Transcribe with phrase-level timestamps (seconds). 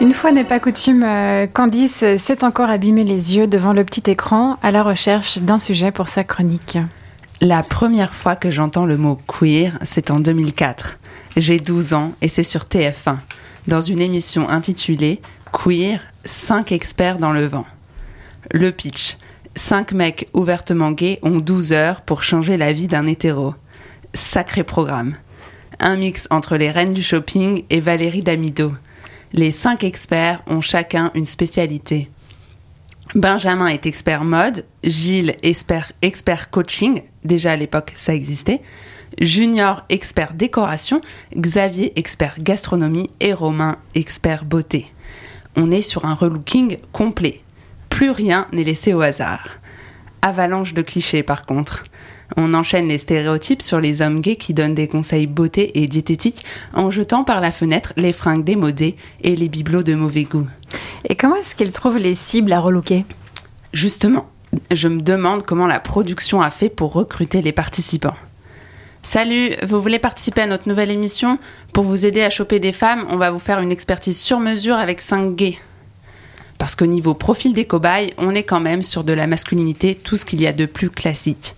[0.00, 4.10] Une fois n'est pas coutume, euh, Candice s'est encore abîmé les yeux devant le petit
[4.10, 6.78] écran à la recherche d'un sujet pour sa chronique.
[7.40, 10.98] La première fois que j'entends le mot queer, c'est en 2004.
[11.36, 13.16] J'ai 12 ans et c'est sur TF1,
[13.66, 15.20] dans une émission intitulée
[15.52, 17.66] Queer, 5 experts dans le vent.
[18.52, 19.16] Le pitch.
[19.54, 23.54] 5 mecs ouvertement gays ont 12 heures pour changer la vie d'un hétéro.
[24.14, 25.14] Sacré programme.
[25.78, 28.72] Un mix entre les reines du shopping et Valérie Damido.
[29.32, 32.10] Les 5 experts ont chacun une spécialité.
[33.14, 38.62] Benjamin est expert mode, Gilles expert coaching, déjà à l'époque ça existait,
[39.20, 41.00] Junior expert décoration,
[41.36, 44.86] Xavier expert gastronomie et Romain expert beauté.
[45.56, 47.42] On est sur un relooking complet.
[47.88, 49.48] Plus rien n'est laissé au hasard.
[50.22, 51.84] Avalanche de clichés par contre.
[52.36, 56.44] On enchaîne les stéréotypes sur les hommes gays qui donnent des conseils beauté et diététique
[56.74, 60.46] en jetant par la fenêtre les fringues démodées et les bibelots de mauvais goût.
[61.08, 63.04] Et comment est-ce qu'ils trouvent les cibles à relooker
[63.72, 64.28] Justement,
[64.72, 68.16] je me demande comment la production a fait pour recruter les participants.
[69.02, 71.38] Salut, vous voulez participer à notre nouvelle émission?
[71.72, 74.74] Pour vous aider à choper des femmes, on va vous faire une expertise sur mesure
[74.74, 75.58] avec 5 gays.
[76.58, 80.16] Parce qu'au niveau profil des cobayes, on est quand même sur de la masculinité, tout
[80.16, 81.54] ce qu'il y a de plus classique.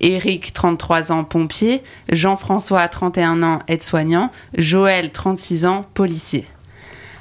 [0.00, 6.46] Eric, 33 ans, pompier, Jean-François, 31 ans, aide-soignant, Joël, 36 ans, policier.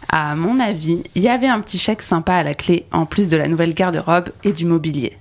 [0.09, 3.29] À mon avis, il y avait un petit chèque sympa à la clé, en plus
[3.29, 5.17] de la nouvelle garde-robe et du mobilier.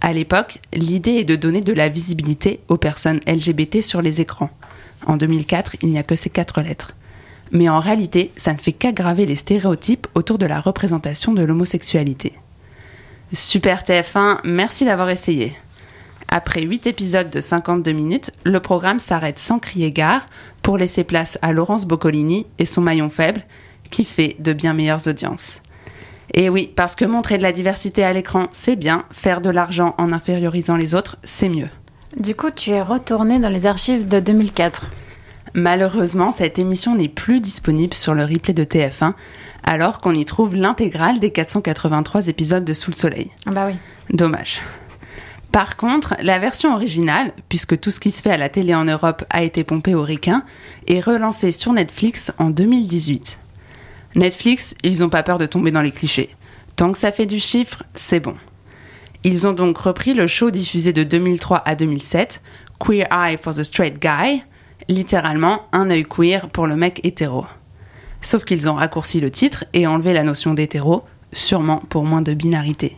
[0.00, 4.50] À l'époque, l'idée est de donner de la visibilité aux personnes LGBT sur les écrans.
[5.06, 6.92] En 2004, il n'y a que ces quatre lettres.
[7.50, 12.34] Mais en réalité, ça ne fait qu'aggraver les stéréotypes autour de la représentation de l'homosexualité.
[13.32, 15.52] Super TF1, merci d'avoir essayé.
[16.28, 20.26] Après 8 épisodes de 52 minutes, le programme s'arrête sans crier gare
[20.62, 23.44] pour laisser place à Laurence Boccolini et son maillon faible,
[23.90, 25.62] qui fait de bien meilleures audiences.
[26.34, 29.94] Et oui, parce que montrer de la diversité à l'écran, c'est bien, faire de l'argent
[29.96, 31.68] en infériorisant les autres, c'est mieux.
[32.18, 34.90] Du coup, tu es retourné dans les archives de 2004.
[35.54, 39.14] Malheureusement, cette émission n'est plus disponible sur le replay de TF1,
[39.64, 43.30] alors qu'on y trouve l'intégrale des 483 épisodes de Sous le Soleil.
[43.46, 43.76] Ah bah oui.
[44.10, 44.60] Dommage.
[45.52, 48.84] Par contre, la version originale, puisque tout ce qui se fait à la télé en
[48.84, 50.44] Europe a été pompé au requin,
[50.86, 53.38] est relancée sur Netflix en 2018.
[54.14, 56.30] Netflix, ils n'ont pas peur de tomber dans les clichés.
[56.76, 58.34] Tant que ça fait du chiffre, c'est bon.
[59.24, 62.40] Ils ont donc repris le show diffusé de 2003 à 2007,
[62.78, 64.42] Queer Eye for the Straight Guy,
[64.88, 67.44] littéralement un œil queer pour le mec hétéro.
[68.20, 72.34] Sauf qu'ils ont raccourci le titre et enlevé la notion d'hétéro, sûrement pour moins de
[72.34, 72.96] binarité.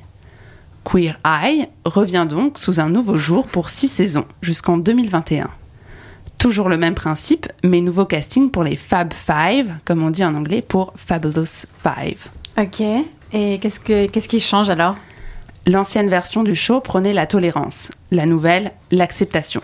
[0.85, 5.51] Queer Eye revient donc sous un nouveau jour pour six saisons, jusqu'en 2021.
[6.39, 10.35] Toujours le même principe, mais nouveau casting pour les Fab Five, comme on dit en
[10.35, 12.29] anglais, pour Fabulous Five.
[12.59, 12.81] Ok.
[13.33, 14.97] Et qu'est-ce, que, qu'est-ce qui change alors?
[15.67, 19.61] L'ancienne version du show prenait la tolérance, la nouvelle, l'acceptation.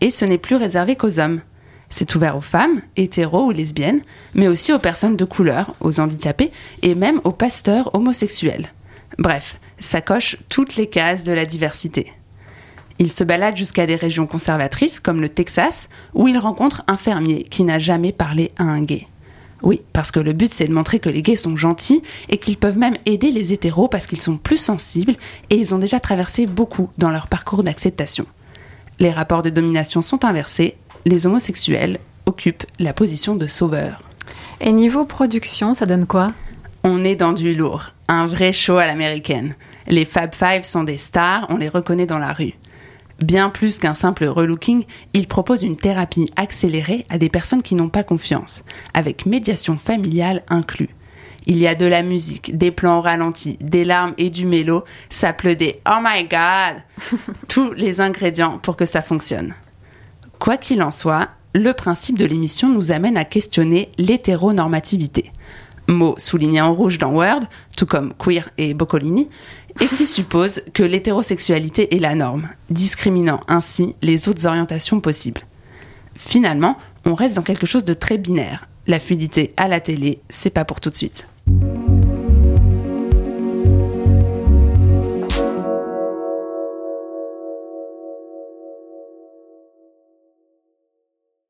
[0.00, 1.42] Et ce n'est plus réservé qu'aux hommes.
[1.90, 4.00] C'est ouvert aux femmes, hétéros ou lesbiennes,
[4.34, 6.50] mais aussi aux personnes de couleur, aux handicapés
[6.80, 8.72] et même aux pasteurs homosexuels.
[9.18, 12.12] Bref, ça coche toutes les cases de la diversité.
[12.98, 17.44] Il se balade jusqu'à des régions conservatrices comme le Texas, où il rencontre un fermier
[17.44, 19.06] qui n'a jamais parlé à un gay.
[19.62, 22.56] Oui, parce que le but c'est de montrer que les gays sont gentils et qu'ils
[22.56, 25.14] peuvent même aider les hétéros parce qu'ils sont plus sensibles
[25.50, 28.26] et ils ont déjà traversé beaucoup dans leur parcours d'acceptation.
[28.98, 34.02] Les rapports de domination sont inversés, les homosexuels occupent la position de sauveur.
[34.60, 36.32] Et niveau production, ça donne quoi?
[36.84, 39.54] On est dans du lourd, un vrai show à l'américaine.
[39.88, 42.54] Les Fab Five sont des stars, on les reconnaît dans la rue.
[43.22, 47.88] Bien plus qu'un simple relooking, il propose une thérapie accélérée à des personnes qui n'ont
[47.88, 48.64] pas confiance,
[48.94, 50.90] avec médiation familiale inclus.
[51.46, 55.32] Il y a de la musique, des plans ralentis, des larmes et du mélo, ça
[55.32, 56.82] pleut des Oh my god
[57.48, 59.54] Tous les ingrédients pour que ça fonctionne.
[60.38, 65.30] Quoi qu'il en soit, le principe de l'émission nous amène à questionner l'hétéronormativité.
[65.88, 67.40] Mot souligné en rouge dans Word,
[67.76, 69.28] tout comme queer et Boccolini,
[69.80, 75.42] et qui suppose que l'hétérosexualité est la norme, discriminant ainsi les autres orientations possibles.
[76.14, 78.68] Finalement, on reste dans quelque chose de très binaire.
[78.86, 81.26] La fluidité à la télé, c'est pas pour tout de suite.